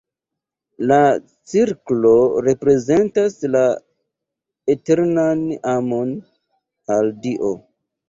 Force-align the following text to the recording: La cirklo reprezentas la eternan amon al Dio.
La 0.91 0.95
cirklo 1.51 2.13
reprezentas 2.47 3.37
la 3.59 3.63
eternan 4.77 5.47
amon 5.77 6.19
al 6.99 7.17
Dio. 7.25 7.57